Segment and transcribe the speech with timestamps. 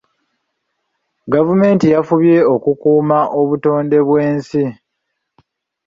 [1.33, 4.63] Gavumenti efubye okukuuma obutonde bw'ensi.